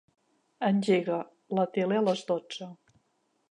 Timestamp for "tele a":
1.77-2.05